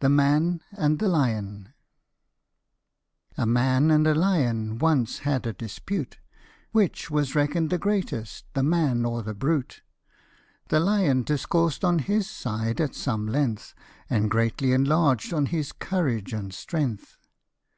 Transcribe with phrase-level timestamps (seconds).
[0.00, 1.72] THE MAN AND THE LION
[3.38, 3.44] r.
[3.44, 6.18] A MAN and a lion once had a dispute,
[6.72, 9.80] Which was reckoned the greatest, the man or the brute,
[10.68, 13.74] The lion discoursed on his side at some length,
[14.10, 17.16] And greatly enlarged on his courage and strength.